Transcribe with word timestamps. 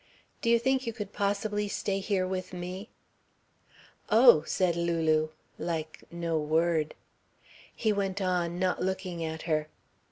"Do 0.41 0.49
you 0.49 0.57
think 0.57 0.87
you 0.87 0.93
could 0.93 1.13
possibly 1.13 1.67
stay 1.67 1.99
here 1.99 2.25
with 2.25 2.53
me?" 2.53 2.89
"Oh!" 4.09 4.41
said 4.47 4.75
Lulu, 4.75 5.29
like 5.59 6.03
no 6.09 6.39
word. 6.39 6.95
He 7.75 7.93
went 7.93 8.19
on, 8.19 8.57
not 8.57 8.81
looking 8.81 9.23
at 9.23 9.43
her. 9.43 9.67